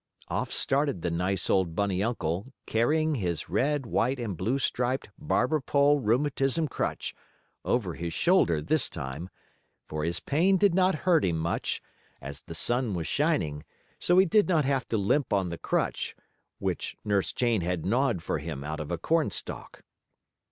Off 0.29 0.51
started 0.51 1.03
the 1.03 1.11
nice, 1.11 1.47
old, 1.47 1.75
bunny 1.75 2.01
uncle, 2.01 2.47
carrying 2.65 3.13
his 3.13 3.49
red, 3.49 3.85
white 3.85 4.17
and 4.19 4.35
blue 4.35 4.57
striped 4.57 5.11
barber 5.19 5.59
pole 5.59 5.99
rheumatism 5.99 6.67
crutch 6.67 7.13
over 7.63 7.93
his 7.93 8.11
shoulder 8.11 8.63
this 8.63 8.89
time. 8.89 9.29
For 9.85 10.03
his 10.03 10.19
pain 10.19 10.57
did 10.57 10.73
not 10.73 10.95
hurt 11.05 11.23
him 11.23 11.37
much, 11.37 11.83
as 12.19 12.41
the 12.41 12.55
sun 12.55 12.95
was 12.95 13.05
shining, 13.05 13.63
so 13.99 14.17
he 14.17 14.25
did 14.25 14.49
not 14.49 14.65
have 14.65 14.87
to 14.87 14.97
limp 14.97 15.31
on 15.31 15.49
the 15.49 15.59
crutch, 15.59 16.15
which 16.57 16.97
Nurse 17.05 17.31
Jane 17.31 17.61
had 17.61 17.85
gnawed 17.85 18.23
for 18.23 18.39
him 18.39 18.63
out 18.63 18.79
of 18.79 18.89
a 18.89 18.97
corn 18.97 19.29
stalk. 19.29 19.83